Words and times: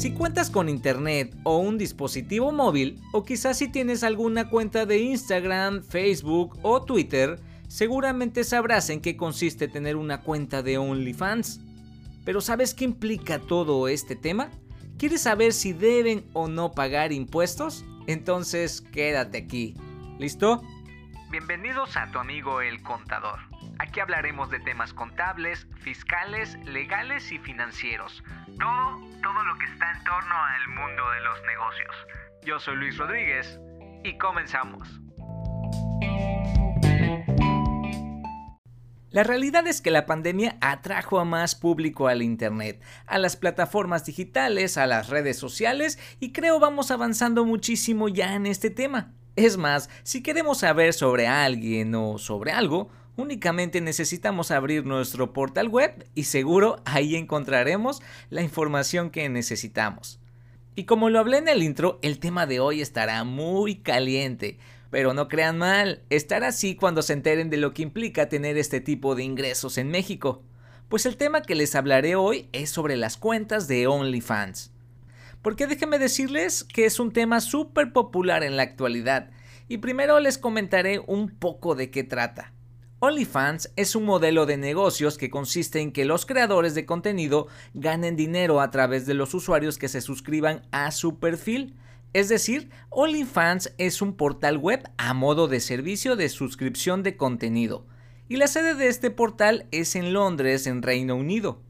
Si 0.00 0.12
cuentas 0.12 0.48
con 0.48 0.70
internet 0.70 1.36
o 1.42 1.58
un 1.58 1.76
dispositivo 1.76 2.52
móvil, 2.52 2.98
o 3.12 3.22
quizás 3.22 3.58
si 3.58 3.68
tienes 3.68 4.02
alguna 4.02 4.48
cuenta 4.48 4.86
de 4.86 4.96
Instagram, 4.96 5.82
Facebook 5.82 6.58
o 6.62 6.82
Twitter, 6.82 7.38
seguramente 7.68 8.42
sabrás 8.44 8.88
en 8.88 9.02
qué 9.02 9.18
consiste 9.18 9.68
tener 9.68 9.96
una 9.96 10.22
cuenta 10.22 10.62
de 10.62 10.78
OnlyFans. 10.78 11.60
Pero 12.24 12.40
¿sabes 12.40 12.72
qué 12.72 12.86
implica 12.86 13.40
todo 13.40 13.88
este 13.88 14.16
tema? 14.16 14.48
¿Quieres 14.96 15.20
saber 15.20 15.52
si 15.52 15.74
deben 15.74 16.24
o 16.32 16.48
no 16.48 16.72
pagar 16.72 17.12
impuestos? 17.12 17.84
Entonces 18.06 18.80
quédate 18.80 19.36
aquí. 19.36 19.74
¿Listo? 20.18 20.62
Bienvenidos 21.30 21.98
a 21.98 22.10
tu 22.10 22.18
amigo 22.18 22.62
el 22.62 22.82
contador. 22.82 23.38
Aquí 23.78 24.00
hablaremos 24.00 24.48
de 24.48 24.60
temas 24.60 24.94
contables, 24.94 25.66
fiscales, 25.82 26.58
legales 26.64 27.30
y 27.32 27.38
financieros. 27.38 28.24
Todo, 28.58 29.09
lo 29.44 29.58
que 29.58 29.66
está 29.66 29.90
en 29.92 30.04
torno 30.04 30.34
al 30.34 30.68
mundo 30.68 31.10
de 31.10 31.20
los 31.20 31.42
negocios. 31.42 32.06
Yo 32.44 32.58
soy 32.60 32.76
Luis 32.76 32.96
Rodríguez 32.98 33.58
y 34.04 34.16
comenzamos. 34.18 35.00
La 39.10 39.24
realidad 39.24 39.66
es 39.66 39.80
que 39.80 39.90
la 39.90 40.06
pandemia 40.06 40.56
atrajo 40.60 41.18
a 41.18 41.24
más 41.24 41.56
público 41.56 42.06
al 42.06 42.22
Internet, 42.22 42.80
a 43.06 43.18
las 43.18 43.36
plataformas 43.36 44.04
digitales, 44.04 44.76
a 44.76 44.86
las 44.86 45.08
redes 45.08 45.36
sociales 45.36 45.98
y 46.20 46.32
creo 46.32 46.60
vamos 46.60 46.92
avanzando 46.92 47.44
muchísimo 47.44 48.08
ya 48.08 48.34
en 48.34 48.46
este 48.46 48.70
tema. 48.70 49.12
Es 49.34 49.56
más, 49.56 49.90
si 50.04 50.22
queremos 50.22 50.58
saber 50.58 50.92
sobre 50.92 51.26
alguien 51.26 51.94
o 51.94 52.18
sobre 52.18 52.52
algo, 52.52 52.90
únicamente 53.20 53.80
necesitamos 53.80 54.50
abrir 54.50 54.84
nuestro 54.84 55.32
portal 55.32 55.68
web 55.68 56.06
y 56.14 56.24
seguro 56.24 56.82
ahí 56.84 57.16
encontraremos 57.16 58.02
la 58.30 58.42
información 58.42 59.10
que 59.10 59.28
necesitamos. 59.28 60.18
Y 60.74 60.84
como 60.84 61.10
lo 61.10 61.18
hablé 61.18 61.38
en 61.38 61.48
el 61.48 61.62
intro, 61.62 61.98
el 62.02 62.18
tema 62.18 62.46
de 62.46 62.60
hoy 62.60 62.80
estará 62.80 63.22
muy 63.24 63.76
caliente. 63.76 64.58
Pero 64.90 65.14
no 65.14 65.28
crean 65.28 65.58
mal, 65.58 66.02
estará 66.10 66.48
así 66.48 66.74
cuando 66.74 67.02
se 67.02 67.12
enteren 67.12 67.50
de 67.50 67.58
lo 67.58 67.72
que 67.74 67.82
implica 67.82 68.28
tener 68.28 68.56
este 68.56 68.80
tipo 68.80 69.14
de 69.14 69.22
ingresos 69.22 69.78
en 69.78 69.88
México. 69.88 70.42
Pues 70.88 71.06
el 71.06 71.16
tema 71.16 71.42
que 71.42 71.54
les 71.54 71.76
hablaré 71.76 72.16
hoy 72.16 72.48
es 72.52 72.70
sobre 72.70 72.96
las 72.96 73.16
cuentas 73.16 73.68
de 73.68 73.86
OnlyFans 73.86 74.72
porque 75.42 75.66
déjenme 75.66 75.98
decirles 75.98 76.64
que 76.64 76.84
es 76.84 77.00
un 77.00 77.12
tema 77.12 77.40
súper 77.40 77.92
popular 77.92 78.42
en 78.42 78.56
la 78.56 78.62
actualidad, 78.62 79.30
y 79.68 79.78
primero 79.78 80.18
les 80.20 80.38
comentaré 80.38 80.98
un 81.06 81.30
poco 81.30 81.74
de 81.74 81.90
qué 81.90 82.04
trata. 82.04 82.52
OnlyFans 83.02 83.72
es 83.76 83.96
un 83.96 84.04
modelo 84.04 84.44
de 84.44 84.58
negocios 84.58 85.16
que 85.16 85.30
consiste 85.30 85.80
en 85.80 85.90
que 85.90 86.04
los 86.04 86.26
creadores 86.26 86.74
de 86.74 86.84
contenido 86.84 87.46
ganen 87.72 88.14
dinero 88.14 88.60
a 88.60 88.70
través 88.70 89.06
de 89.06 89.14
los 89.14 89.32
usuarios 89.32 89.78
que 89.78 89.88
se 89.88 90.02
suscriban 90.02 90.66
a 90.70 90.90
su 90.90 91.18
perfil. 91.18 91.74
Es 92.12 92.28
decir, 92.28 92.68
OnlyFans 92.90 93.72
es 93.78 94.02
un 94.02 94.12
portal 94.12 94.58
web 94.58 94.86
a 94.98 95.14
modo 95.14 95.48
de 95.48 95.60
servicio 95.60 96.14
de 96.14 96.28
suscripción 96.28 97.02
de 97.02 97.16
contenido. 97.16 97.86
Y 98.28 98.36
la 98.36 98.48
sede 98.48 98.74
de 98.74 98.88
este 98.88 99.10
portal 99.10 99.66
es 99.70 99.96
en 99.96 100.12
Londres, 100.12 100.66
en 100.66 100.82
Reino 100.82 101.16
Unido. 101.16 101.62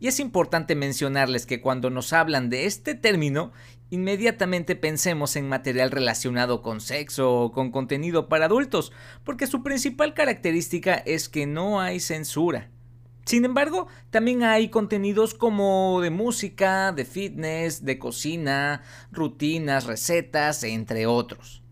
Y 0.00 0.06
es 0.06 0.20
importante 0.20 0.74
mencionarles 0.74 1.44
que 1.44 1.60
cuando 1.60 1.90
nos 1.90 2.12
hablan 2.12 2.50
de 2.50 2.66
este 2.66 2.94
término, 2.94 3.52
inmediatamente 3.90 4.76
pensemos 4.76 5.34
en 5.34 5.48
material 5.48 5.90
relacionado 5.90 6.62
con 6.62 6.80
sexo 6.80 7.32
o 7.32 7.52
con 7.52 7.70
contenido 7.72 8.28
para 8.28 8.46
adultos, 8.46 8.92
porque 9.24 9.46
su 9.46 9.62
principal 9.62 10.14
característica 10.14 10.94
es 10.94 11.28
que 11.28 11.46
no 11.46 11.80
hay 11.80 11.98
censura. 11.98 12.70
Sin 13.24 13.44
embargo, 13.44 13.88
también 14.10 14.42
hay 14.42 14.70
contenidos 14.70 15.34
como 15.34 16.00
de 16.00 16.10
música, 16.10 16.92
de 16.92 17.04
fitness, 17.04 17.84
de 17.84 17.98
cocina, 17.98 18.82
rutinas, 19.10 19.84
recetas, 19.84 20.62
entre 20.64 21.06
otros. 21.06 21.62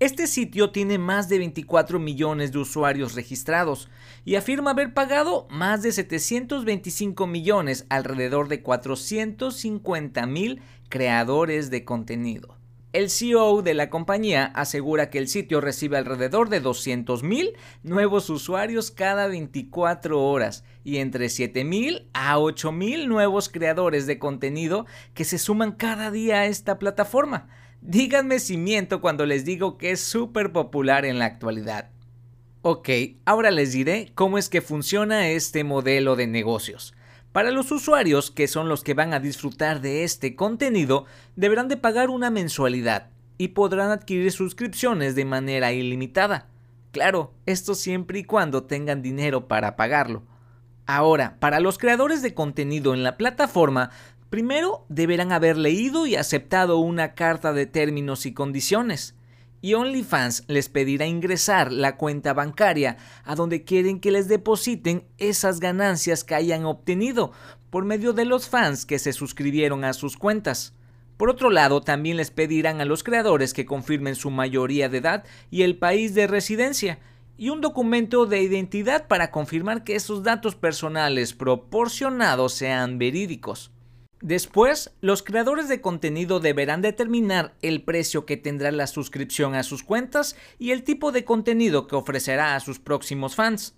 Este 0.00 0.26
sitio 0.26 0.70
tiene 0.70 0.98
más 0.98 1.28
de 1.28 1.38
24 1.38 1.98
millones 1.98 2.52
de 2.52 2.58
usuarios 2.58 3.14
registrados 3.14 3.88
y 4.24 4.36
afirma 4.36 4.70
haber 4.70 4.94
pagado 4.94 5.46
más 5.50 5.82
de 5.82 5.92
725 5.92 7.26
millones, 7.26 7.86
alrededor 7.88 8.48
de 8.48 8.62
450 8.62 10.26
mil 10.26 10.60
creadores 10.88 11.70
de 11.70 11.84
contenido. 11.84 12.56
El 12.92 13.08
CEO 13.08 13.62
de 13.62 13.72
la 13.72 13.88
compañía 13.88 14.44
asegura 14.54 15.08
que 15.08 15.16
el 15.18 15.28
sitio 15.28 15.62
recibe 15.62 15.96
alrededor 15.96 16.50
de 16.50 16.60
200 16.60 17.22
mil 17.22 17.54
nuevos 17.82 18.28
usuarios 18.28 18.90
cada 18.90 19.28
24 19.28 20.22
horas 20.22 20.64
y 20.84 20.98
entre 20.98 21.30
7 21.30 21.64
mil 21.64 22.10
a 22.12 22.38
8 22.38 22.70
mil 22.70 23.08
nuevos 23.08 23.48
creadores 23.48 24.06
de 24.06 24.18
contenido 24.18 24.84
que 25.14 25.24
se 25.24 25.38
suman 25.38 25.72
cada 25.72 26.10
día 26.10 26.40
a 26.40 26.46
esta 26.46 26.78
plataforma 26.78 27.48
Díganme 27.84 28.38
si 28.38 28.56
miento 28.56 29.00
cuando 29.00 29.26
les 29.26 29.44
digo 29.44 29.76
que 29.76 29.90
es 29.90 30.00
súper 30.00 30.52
popular 30.52 31.04
en 31.04 31.18
la 31.18 31.24
actualidad. 31.24 31.90
Ok, 32.62 32.88
ahora 33.24 33.50
les 33.50 33.72
diré 33.72 34.12
cómo 34.14 34.38
es 34.38 34.48
que 34.48 34.60
funciona 34.60 35.28
este 35.28 35.64
modelo 35.64 36.16
de 36.16 36.26
negocios. 36.26 36.94
Para 37.32 37.50
los 37.50 37.72
usuarios, 37.72 38.30
que 38.30 38.46
son 38.46 38.68
los 38.68 38.84
que 38.84 38.94
van 38.94 39.12
a 39.12 39.20
disfrutar 39.20 39.80
de 39.80 40.04
este 40.04 40.36
contenido, 40.36 41.06
deberán 41.34 41.68
de 41.68 41.76
pagar 41.76 42.08
una 42.08 42.30
mensualidad 42.30 43.10
y 43.36 43.48
podrán 43.48 43.90
adquirir 43.90 44.30
suscripciones 44.30 45.14
de 45.14 45.24
manera 45.24 45.72
ilimitada. 45.72 46.46
Claro, 46.92 47.32
esto 47.46 47.74
siempre 47.74 48.20
y 48.20 48.24
cuando 48.24 48.64
tengan 48.64 49.02
dinero 49.02 49.48
para 49.48 49.74
pagarlo. 49.74 50.22
Ahora, 50.86 51.36
para 51.40 51.58
los 51.58 51.78
creadores 51.78 52.22
de 52.22 52.34
contenido 52.34 52.94
en 52.94 53.02
la 53.02 53.16
plataforma, 53.16 53.90
Primero, 54.32 54.86
deberán 54.88 55.30
haber 55.30 55.58
leído 55.58 56.06
y 56.06 56.16
aceptado 56.16 56.78
una 56.78 57.12
carta 57.12 57.52
de 57.52 57.66
términos 57.66 58.24
y 58.24 58.32
condiciones. 58.32 59.14
Y 59.62 59.74
OnlyFans 59.74 60.44
les 60.48 60.68
pedirá 60.68 61.06
ingresar 61.06 61.72
la 61.72 61.96
cuenta 61.96 62.34
bancaria 62.34 62.98
a 63.24 63.34
donde 63.34 63.64
quieren 63.64 64.00
que 64.00 64.10
les 64.10 64.28
depositen 64.28 65.04
esas 65.16 65.60
ganancias 65.60 66.24
que 66.24 66.34
hayan 66.34 66.66
obtenido 66.66 67.32
por 67.70 67.86
medio 67.86 68.12
de 68.12 68.26
los 68.26 68.48
fans 68.48 68.84
que 68.84 68.98
se 68.98 69.14
suscribieron 69.14 69.84
a 69.84 69.94
sus 69.94 70.18
cuentas. 70.18 70.74
Por 71.16 71.30
otro 71.30 71.48
lado, 71.48 71.80
también 71.80 72.16
les 72.16 72.30
pedirán 72.30 72.80
a 72.80 72.84
los 72.84 73.04
creadores 73.04 73.54
que 73.54 73.64
confirmen 73.64 74.16
su 74.16 74.30
mayoría 74.30 74.88
de 74.88 74.98
edad 74.98 75.24
y 75.50 75.62
el 75.62 75.78
país 75.78 76.14
de 76.14 76.26
residencia, 76.26 76.98
y 77.36 77.48
un 77.48 77.60
documento 77.60 78.26
de 78.26 78.42
identidad 78.42 79.08
para 79.08 79.30
confirmar 79.30 79.84
que 79.84 79.94
esos 79.94 80.22
datos 80.22 80.54
personales 80.54 81.32
proporcionados 81.32 82.52
sean 82.52 82.98
verídicos. 82.98 83.70
Después, 84.22 84.92
los 85.00 85.24
creadores 85.24 85.68
de 85.68 85.80
contenido 85.80 86.38
deberán 86.38 86.80
determinar 86.80 87.56
el 87.60 87.82
precio 87.82 88.24
que 88.24 88.36
tendrá 88.36 88.70
la 88.70 88.86
suscripción 88.86 89.56
a 89.56 89.64
sus 89.64 89.82
cuentas 89.82 90.36
y 90.60 90.70
el 90.70 90.84
tipo 90.84 91.10
de 91.10 91.24
contenido 91.24 91.88
que 91.88 91.96
ofrecerá 91.96 92.54
a 92.54 92.60
sus 92.60 92.78
próximos 92.78 93.34
fans. 93.34 93.74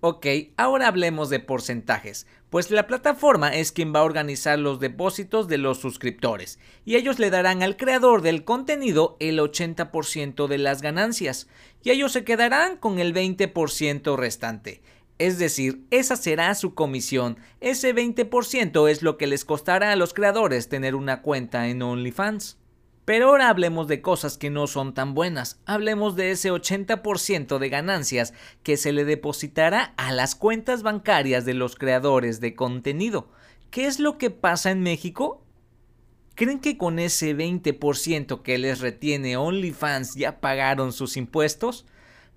Ok, 0.00 0.26
ahora 0.56 0.88
hablemos 0.88 1.28
de 1.28 1.38
porcentajes, 1.38 2.26
pues 2.48 2.70
la 2.70 2.86
plataforma 2.86 3.54
es 3.54 3.72
quien 3.72 3.94
va 3.94 4.00
a 4.00 4.04
organizar 4.04 4.58
los 4.58 4.80
depósitos 4.80 5.48
de 5.48 5.58
los 5.58 5.80
suscriptores, 5.80 6.58
y 6.86 6.96
ellos 6.96 7.18
le 7.18 7.28
darán 7.28 7.62
al 7.62 7.76
creador 7.76 8.22
del 8.22 8.44
contenido 8.44 9.18
el 9.20 9.38
80% 9.38 10.46
de 10.46 10.58
las 10.58 10.80
ganancias, 10.80 11.46
y 11.82 11.90
ellos 11.90 12.12
se 12.12 12.24
quedarán 12.24 12.78
con 12.78 12.98
el 12.98 13.14
20% 13.14 14.16
restante. 14.16 14.82
Es 15.18 15.38
decir, 15.38 15.86
esa 15.90 16.16
será 16.16 16.54
su 16.54 16.74
comisión. 16.74 17.38
Ese 17.60 17.94
20% 17.94 18.90
es 18.90 19.02
lo 19.02 19.16
que 19.16 19.26
les 19.26 19.44
costará 19.44 19.92
a 19.92 19.96
los 19.96 20.12
creadores 20.12 20.68
tener 20.68 20.94
una 20.94 21.22
cuenta 21.22 21.68
en 21.68 21.82
OnlyFans. 21.82 22.58
Pero 23.04 23.28
ahora 23.28 23.50
hablemos 23.50 23.86
de 23.86 24.00
cosas 24.00 24.38
que 24.38 24.50
no 24.50 24.66
son 24.66 24.94
tan 24.94 25.14
buenas. 25.14 25.60
Hablemos 25.66 26.16
de 26.16 26.30
ese 26.30 26.50
80% 26.50 27.58
de 27.58 27.68
ganancias 27.68 28.32
que 28.62 28.76
se 28.76 28.92
le 28.92 29.04
depositará 29.04 29.92
a 29.98 30.10
las 30.12 30.34
cuentas 30.34 30.82
bancarias 30.82 31.44
de 31.44 31.54
los 31.54 31.76
creadores 31.76 32.40
de 32.40 32.54
contenido. 32.54 33.28
¿Qué 33.70 33.86
es 33.86 34.00
lo 34.00 34.16
que 34.16 34.30
pasa 34.30 34.70
en 34.70 34.80
México? 34.80 35.44
¿Creen 36.34 36.60
que 36.60 36.78
con 36.78 36.98
ese 36.98 37.36
20% 37.36 38.42
que 38.42 38.58
les 38.58 38.80
retiene 38.80 39.36
OnlyFans 39.36 40.14
ya 40.14 40.40
pagaron 40.40 40.92
sus 40.92 41.16
impuestos? 41.16 41.84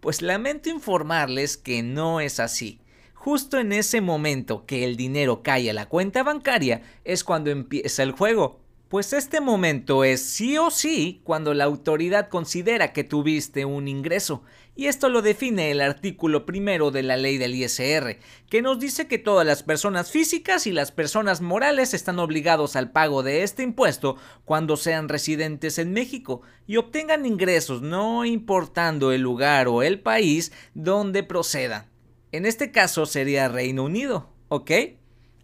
Pues 0.08 0.22
lamento 0.22 0.70
informarles 0.70 1.58
que 1.58 1.84
no 1.84 2.22
es 2.22 2.40
así. 2.40 2.80
Justo 3.14 3.60
en 3.60 3.74
ese 3.74 4.00
momento 4.00 4.66
que 4.66 4.86
el 4.86 4.96
dinero 4.96 5.44
cae 5.44 5.70
a 5.70 5.74
la 5.74 5.90
cuenta 5.90 6.24
bancaria 6.24 6.82
es 7.04 7.26
cuando 7.26 7.50
empieza 7.50 8.04
el 8.04 8.14
juego. 8.14 8.62
Pues 8.88 9.12
este 9.12 9.42
momento 9.42 10.06
es 10.06 10.22
sí 10.22 10.58
o 10.58 10.72
sí 10.72 11.20
cuando 11.26 11.54
la 11.54 11.66
autoridad 11.66 12.30
considera 12.30 12.94
que 12.94 13.04
tuviste 13.04 13.66
un 13.66 13.90
ingreso, 13.90 14.44
y 14.78 14.86
esto 14.86 15.10
lo 15.10 15.24
define 15.24 15.72
el 15.72 15.82
artículo 15.82 16.46
primero 16.46 16.92
de 16.92 17.02
la 17.02 17.18
ley 17.18 17.40
del 17.40 17.56
ISR, 17.56 18.20
que 18.48 18.62
nos 18.62 18.80
dice 18.80 19.08
que 19.08 19.18
todas 19.18 19.46
las 19.46 19.64
personas 19.64 20.12
físicas 20.12 20.68
y 20.68 20.72
las 20.72 20.92
personas 20.92 21.42
morales 21.42 21.96
están 21.96 22.20
obligados 22.20 22.76
al 22.76 22.92
pago 22.92 23.24
de 23.24 23.42
este 23.42 23.64
impuesto 23.64 24.18
cuando 24.46 24.78
sean 24.78 25.10
residentes 25.10 25.80
en 25.80 25.94
México 25.94 26.44
y 26.68 26.78
obtengan 26.78 27.26
ingresos 27.26 27.82
no 27.82 28.24
importando 28.24 29.12
el 29.12 29.22
lugar 29.22 29.68
o 29.68 29.82
el 29.82 30.00
país 30.00 30.52
donde 30.76 31.24
procedan. 31.24 31.90
En 32.32 32.46
este 32.46 32.72
caso 32.72 33.08
sería 33.08 33.48
Reino 33.48 33.84
Unido, 33.84 34.30
¿ok? 34.50 34.72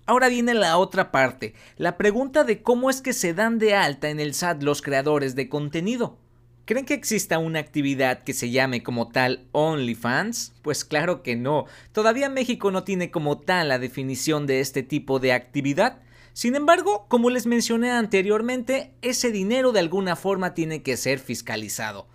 Ahora 0.06 0.27
viene 0.27 0.53
la 0.53 0.77
otra 0.77 1.12
parte, 1.12 1.56
la 1.77 1.97
pregunta 1.97 2.44
de 2.44 2.62
cómo 2.62 2.91
es 2.91 3.01
que 3.01 3.13
se 3.13 3.33
dan 3.33 3.57
de 3.57 3.74
alta 3.74 4.09
en 4.09 4.19
el 4.19 4.36
SAT 4.36 4.62
los 4.62 4.83
creadores 4.83 5.33
de 5.33 5.50
contenido. 5.50 6.19
¿Creen 6.65 6.86
que 6.86 6.94
exista 6.94 7.39
una 7.39 7.60
actividad 7.60 8.24
que 8.24 8.31
se 8.31 8.50
llame 8.50 8.83
como 8.83 9.10
tal 9.10 9.48
OnlyFans? 9.51 10.54
Pues 10.62 10.86
claro 10.86 11.21
que 11.21 11.36
no. 11.36 11.65
Todavía 11.92 12.30
México 12.30 12.71
no 12.71 12.86
tiene 12.86 13.12
como 13.12 13.38
tal 13.38 13.68
la 13.68 13.80
definición 13.80 14.48
de 14.48 14.62
este 14.62 14.81
tipo 14.81 15.19
de 15.19 15.33
actividad. 15.33 16.00
Sin 16.31 16.56
embargo, 16.56 17.06
como 17.10 17.30
les 17.30 17.48
mencioné 17.48 17.92
anteriormente, 17.92 18.94
ese 19.01 19.30
dinero 19.30 19.74
de 19.74 19.81
alguna 19.81 20.15
forma 20.15 20.54
tiene 20.54 20.83
que 20.83 20.95
ser 20.95 21.19
fiscalizado. 21.19 22.07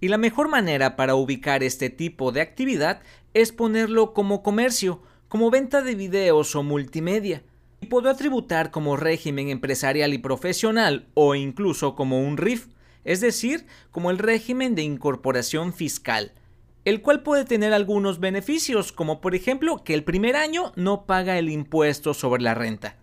Y 0.00 0.08
la 0.08 0.18
mejor 0.18 0.48
manera 0.48 0.96
para 0.96 1.14
ubicar 1.14 1.62
este 1.62 1.88
tipo 1.88 2.32
de 2.32 2.40
actividad 2.40 3.02
es 3.34 3.52
ponerlo 3.52 4.14
como 4.14 4.42
comercio, 4.42 5.00
como 5.28 5.52
venta 5.52 5.80
de 5.82 5.94
videos 5.94 6.56
o 6.56 6.64
multimedia. 6.64 7.44
Y 7.80 7.86
puedo 7.86 8.12
tributar 8.16 8.72
como 8.72 8.96
régimen 8.96 9.48
empresarial 9.48 10.12
y 10.12 10.18
profesional 10.18 11.06
o 11.14 11.36
incluso 11.36 11.94
como 11.94 12.20
un 12.20 12.36
RIF 12.36 12.66
es 13.06 13.20
decir, 13.20 13.66
como 13.90 14.10
el 14.10 14.18
régimen 14.18 14.74
de 14.74 14.82
incorporación 14.82 15.72
fiscal, 15.72 16.32
el 16.84 17.00
cual 17.00 17.22
puede 17.22 17.44
tener 17.44 17.72
algunos 17.72 18.20
beneficios, 18.20 18.92
como 18.92 19.20
por 19.20 19.34
ejemplo 19.34 19.82
que 19.84 19.94
el 19.94 20.04
primer 20.04 20.36
año 20.36 20.72
no 20.76 21.06
paga 21.06 21.38
el 21.38 21.48
impuesto 21.48 22.14
sobre 22.14 22.42
la 22.42 22.54
renta. 22.54 22.96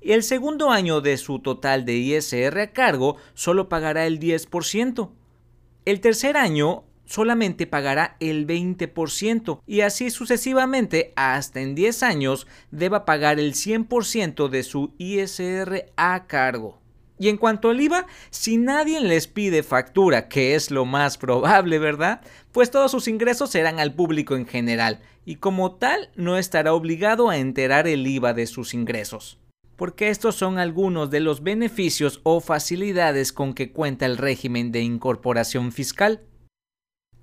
Y 0.00 0.12
el 0.12 0.22
segundo 0.22 0.70
año 0.70 1.00
de 1.00 1.16
su 1.16 1.40
total 1.40 1.84
de 1.84 1.94
ISR 1.94 2.60
a 2.60 2.72
cargo 2.72 3.16
solo 3.34 3.68
pagará 3.68 4.06
el 4.06 4.20
10%. 4.20 5.10
El 5.86 6.00
tercer 6.00 6.36
año 6.36 6.84
solamente 7.06 7.66
pagará 7.66 8.16
el 8.20 8.46
20% 8.46 9.60
y 9.66 9.80
así 9.80 10.10
sucesivamente 10.10 11.12
hasta 11.16 11.60
en 11.60 11.74
10 11.74 12.02
años 12.02 12.46
deba 12.70 13.04
pagar 13.06 13.40
el 13.40 13.54
100% 13.54 14.48
de 14.48 14.62
su 14.62 14.92
ISR 14.98 15.92
a 15.96 16.26
cargo. 16.26 16.85
Y 17.18 17.28
en 17.28 17.38
cuanto 17.38 17.70
al 17.70 17.80
IVA, 17.80 18.06
si 18.30 18.58
nadie 18.58 19.00
les 19.00 19.26
pide 19.26 19.62
factura, 19.62 20.28
que 20.28 20.54
es 20.54 20.70
lo 20.70 20.84
más 20.84 21.16
probable, 21.16 21.78
¿verdad? 21.78 22.20
Pues 22.52 22.70
todos 22.70 22.90
sus 22.90 23.08
ingresos 23.08 23.50
serán 23.50 23.80
al 23.80 23.94
público 23.94 24.36
en 24.36 24.46
general, 24.46 25.00
y 25.24 25.36
como 25.36 25.76
tal 25.76 26.10
no 26.14 26.36
estará 26.36 26.74
obligado 26.74 27.30
a 27.30 27.38
enterar 27.38 27.88
el 27.88 28.06
IVA 28.06 28.34
de 28.34 28.46
sus 28.46 28.74
ingresos. 28.74 29.38
Porque 29.76 30.08
estos 30.08 30.36
son 30.36 30.58
algunos 30.58 31.10
de 31.10 31.20
los 31.20 31.42
beneficios 31.42 32.20
o 32.22 32.40
facilidades 32.40 33.32
con 33.32 33.52
que 33.52 33.72
cuenta 33.72 34.06
el 34.06 34.16
régimen 34.16 34.72
de 34.72 34.80
incorporación 34.80 35.72
fiscal. 35.72 36.22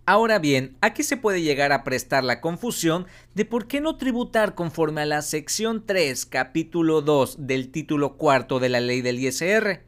Ahora 0.05 0.38
bien, 0.38 0.75
aquí 0.81 1.01
se 1.01 1.15
puede 1.15 1.41
llegar 1.41 1.71
a 1.71 1.85
prestar 1.85 2.25
la 2.25 2.41
confusión 2.41 3.07
de 3.35 3.45
por 3.45 3.67
qué 3.67 3.79
no 3.79 3.95
tributar 3.95 4.53
conforme 4.53 5.00
a 5.00 5.05
la 5.05 5.21
sección 5.21 5.85
3, 5.85 6.25
capítulo 6.25 7.01
2 7.01 7.47
del 7.47 7.71
título 7.71 8.17
cuarto 8.17 8.59
de 8.59 8.67
la 8.67 8.81
ley 8.81 9.01
del 9.01 9.17
ISR, 9.21 9.85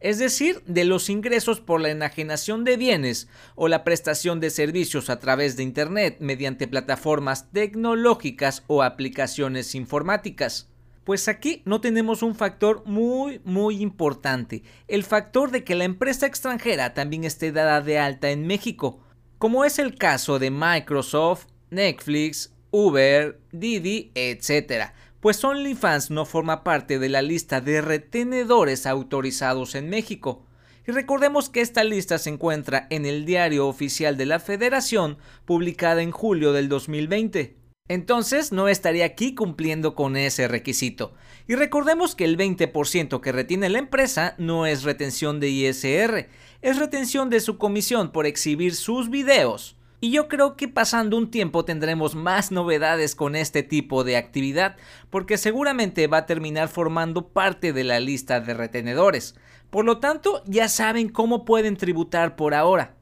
es 0.00 0.18
decir, 0.18 0.62
de 0.64 0.86
los 0.86 1.10
ingresos 1.10 1.60
por 1.60 1.82
la 1.82 1.90
enajenación 1.90 2.64
de 2.64 2.78
bienes 2.78 3.28
o 3.54 3.68
la 3.68 3.84
prestación 3.84 4.40
de 4.40 4.48
servicios 4.48 5.10
a 5.10 5.18
través 5.18 5.58
de 5.58 5.62
Internet 5.62 6.16
mediante 6.20 6.66
plataformas 6.66 7.52
tecnológicas 7.52 8.64
o 8.66 8.82
aplicaciones 8.82 9.74
informáticas. 9.74 10.70
Pues 11.04 11.28
aquí 11.28 11.60
no 11.66 11.82
tenemos 11.82 12.22
un 12.22 12.34
factor 12.34 12.82
muy 12.86 13.42
muy 13.44 13.82
importante, 13.82 14.62
el 14.88 15.04
factor 15.04 15.50
de 15.50 15.64
que 15.64 15.74
la 15.74 15.84
empresa 15.84 16.24
extranjera 16.24 16.94
también 16.94 17.24
esté 17.24 17.52
dada 17.52 17.82
de 17.82 17.98
alta 17.98 18.30
en 18.30 18.46
México, 18.46 19.00
como 19.40 19.64
es 19.64 19.78
el 19.78 19.94
caso 19.94 20.38
de 20.38 20.50
Microsoft, 20.50 21.46
Netflix, 21.70 22.52
Uber, 22.72 23.40
Didi, 23.52 24.12
etc. 24.14 24.90
Pues 25.20 25.42
OnlyFans 25.42 26.10
no 26.10 26.26
forma 26.26 26.62
parte 26.62 26.98
de 26.98 27.08
la 27.08 27.22
lista 27.22 27.62
de 27.62 27.80
retenedores 27.80 28.84
autorizados 28.84 29.74
en 29.76 29.88
México. 29.88 30.44
Y 30.86 30.92
recordemos 30.92 31.48
que 31.48 31.62
esta 31.62 31.84
lista 31.84 32.18
se 32.18 32.28
encuentra 32.28 32.86
en 32.90 33.06
el 33.06 33.24
Diario 33.24 33.66
Oficial 33.66 34.18
de 34.18 34.26
la 34.26 34.40
Federación, 34.40 35.16
publicada 35.46 36.02
en 36.02 36.10
julio 36.10 36.52
del 36.52 36.68
2020. 36.68 37.56
Entonces 37.88 38.52
no 38.52 38.68
estaría 38.68 39.06
aquí 39.06 39.34
cumpliendo 39.34 39.94
con 39.94 40.18
ese 40.18 40.48
requisito. 40.48 41.14
Y 41.50 41.56
recordemos 41.56 42.14
que 42.14 42.24
el 42.24 42.38
20% 42.38 43.20
que 43.20 43.32
retiene 43.32 43.68
la 43.70 43.80
empresa 43.80 44.36
no 44.38 44.66
es 44.66 44.84
retención 44.84 45.40
de 45.40 45.48
ISR, 45.48 46.28
es 46.62 46.78
retención 46.78 47.28
de 47.28 47.40
su 47.40 47.58
comisión 47.58 48.12
por 48.12 48.24
exhibir 48.24 48.76
sus 48.76 49.10
videos. 49.10 49.76
Y 50.00 50.12
yo 50.12 50.28
creo 50.28 50.56
que 50.56 50.68
pasando 50.68 51.16
un 51.16 51.28
tiempo 51.28 51.64
tendremos 51.64 52.14
más 52.14 52.52
novedades 52.52 53.16
con 53.16 53.34
este 53.34 53.64
tipo 53.64 54.04
de 54.04 54.16
actividad, 54.16 54.76
porque 55.10 55.38
seguramente 55.38 56.06
va 56.06 56.18
a 56.18 56.26
terminar 56.26 56.68
formando 56.68 57.30
parte 57.30 57.72
de 57.72 57.82
la 57.82 57.98
lista 57.98 58.38
de 58.38 58.54
retenedores. 58.54 59.34
Por 59.70 59.84
lo 59.84 59.98
tanto, 59.98 60.44
ya 60.46 60.68
saben 60.68 61.08
cómo 61.08 61.44
pueden 61.44 61.76
tributar 61.76 62.36
por 62.36 62.54
ahora. 62.54 62.94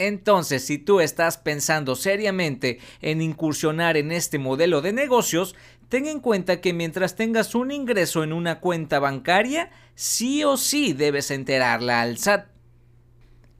Entonces, 0.00 0.64
si 0.64 0.78
tú 0.78 1.00
estás 1.00 1.36
pensando 1.36 1.94
seriamente 1.94 2.78
en 3.02 3.20
incursionar 3.20 3.98
en 3.98 4.12
este 4.12 4.38
modelo 4.38 4.80
de 4.80 4.94
negocios, 4.94 5.54
ten 5.90 6.06
en 6.06 6.20
cuenta 6.20 6.60
que 6.60 6.72
mientras 6.72 7.16
tengas 7.16 7.54
un 7.54 7.72
ingreso 7.72 8.22
en 8.22 8.32
una 8.32 8.60
cuenta 8.60 9.00
bancaria, 9.00 9.70
sí 9.96 10.44
o 10.44 10.56
sí 10.56 10.92
debes 10.92 11.32
enterarla 11.32 12.00
al 12.00 12.16
SAT. 12.16 12.46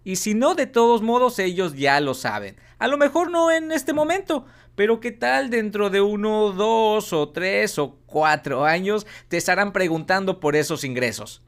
Y 0.04 0.16
si 0.16 0.34
no, 0.34 0.54
de 0.54 0.66
todos 0.66 1.02
modos 1.02 1.40
ellos 1.40 1.74
ya 1.74 2.00
lo 2.00 2.14
saben. 2.14 2.56
A 2.78 2.86
lo 2.86 2.96
mejor 2.96 3.32
no 3.32 3.50
en 3.50 3.72
este 3.72 3.92
momento, 3.92 4.46
pero 4.76 5.00
qué 5.00 5.10
tal 5.10 5.50
dentro 5.50 5.90
de 5.90 6.00
uno, 6.00 6.52
dos 6.52 7.12
o 7.12 7.30
tres 7.30 7.78
o 7.80 7.98
cuatro 8.06 8.64
años 8.64 9.08
te 9.26 9.36
estarán 9.36 9.72
preguntando 9.72 10.38
por 10.38 10.54
esos 10.54 10.84
ingresos. 10.84 11.42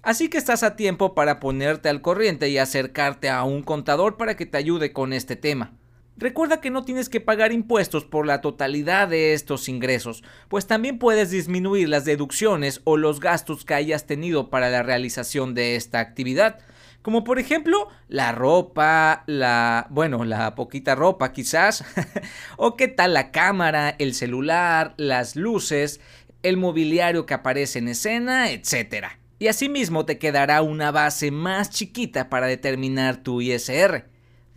Así 0.00 0.30
que 0.30 0.38
estás 0.38 0.62
a 0.62 0.76
tiempo 0.76 1.16
para 1.16 1.40
ponerte 1.40 1.88
al 1.88 2.02
corriente 2.02 2.48
y 2.48 2.58
acercarte 2.58 3.28
a 3.28 3.42
un 3.42 3.64
contador 3.64 4.16
para 4.16 4.36
que 4.36 4.46
te 4.46 4.58
ayude 4.58 4.92
con 4.92 5.12
este 5.12 5.34
tema. 5.34 5.76
Recuerda 6.18 6.60
que 6.60 6.70
no 6.70 6.84
tienes 6.84 7.08
que 7.08 7.20
pagar 7.20 7.52
impuestos 7.52 8.04
por 8.04 8.26
la 8.26 8.40
totalidad 8.40 9.06
de 9.06 9.34
estos 9.34 9.68
ingresos, 9.68 10.24
pues 10.48 10.66
también 10.66 10.98
puedes 10.98 11.30
disminuir 11.30 11.88
las 11.88 12.04
deducciones 12.04 12.80
o 12.82 12.96
los 12.96 13.20
gastos 13.20 13.64
que 13.64 13.74
hayas 13.74 14.04
tenido 14.04 14.50
para 14.50 14.68
la 14.68 14.82
realización 14.82 15.54
de 15.54 15.76
esta 15.76 16.00
actividad, 16.00 16.58
como 17.02 17.22
por 17.22 17.38
ejemplo 17.38 17.88
la 18.08 18.32
ropa, 18.32 19.22
la, 19.26 19.86
bueno, 19.90 20.24
la 20.24 20.56
poquita 20.56 20.96
ropa 20.96 21.32
quizás, 21.32 21.84
o 22.56 22.76
qué 22.76 22.88
tal 22.88 23.14
la 23.14 23.30
cámara, 23.30 23.94
el 24.00 24.12
celular, 24.12 24.94
las 24.96 25.36
luces, 25.36 26.00
el 26.42 26.56
mobiliario 26.56 27.26
que 27.26 27.34
aparece 27.34 27.78
en 27.78 27.88
escena, 27.88 28.50
etcétera 28.50 29.20
y 29.38 29.46
asimismo 29.46 30.04
te 30.04 30.18
quedará 30.18 30.62
una 30.62 30.90
base 30.90 31.30
más 31.30 31.70
chiquita 31.70 32.28
para 32.28 32.48
determinar 32.48 33.18
tu 33.18 33.40
ISR. 33.40 34.06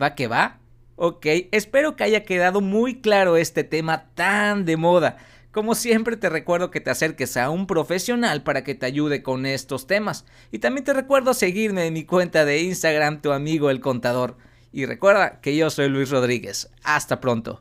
¿Va 0.00 0.16
que 0.16 0.26
va? 0.26 0.61
Ok, 1.04 1.26
espero 1.50 1.96
que 1.96 2.04
haya 2.04 2.22
quedado 2.22 2.60
muy 2.60 3.00
claro 3.00 3.36
este 3.36 3.64
tema 3.64 4.06
tan 4.14 4.64
de 4.64 4.76
moda. 4.76 5.16
Como 5.50 5.74
siempre 5.74 6.16
te 6.16 6.28
recuerdo 6.28 6.70
que 6.70 6.80
te 6.80 6.90
acerques 6.90 7.36
a 7.36 7.50
un 7.50 7.66
profesional 7.66 8.44
para 8.44 8.62
que 8.62 8.76
te 8.76 8.86
ayude 8.86 9.20
con 9.20 9.44
estos 9.44 9.88
temas. 9.88 10.24
Y 10.52 10.60
también 10.60 10.84
te 10.84 10.92
recuerdo 10.92 11.34
seguirme 11.34 11.86
en 11.86 11.94
mi 11.94 12.04
cuenta 12.04 12.44
de 12.44 12.62
Instagram, 12.62 13.20
tu 13.20 13.32
amigo 13.32 13.68
el 13.68 13.80
contador. 13.80 14.36
Y 14.70 14.86
recuerda 14.86 15.40
que 15.40 15.56
yo 15.56 15.70
soy 15.70 15.88
Luis 15.88 16.08
Rodríguez. 16.08 16.70
Hasta 16.84 17.18
pronto. 17.18 17.60